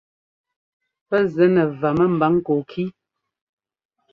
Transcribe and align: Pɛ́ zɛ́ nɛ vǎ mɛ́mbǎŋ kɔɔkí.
Pɛ́ 1.07 1.21
zɛ́ 1.33 1.47
nɛ 1.53 1.63
vǎ 1.79 1.89
mɛ́mbǎŋ 1.97 2.33
kɔɔkí. 2.45 2.83